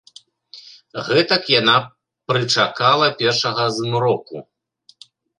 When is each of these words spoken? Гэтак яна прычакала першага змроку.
Гэтак 1.09 1.43
яна 1.59 1.75
прычакала 2.31 3.09
першага 3.19 3.67
змроку. 3.77 4.37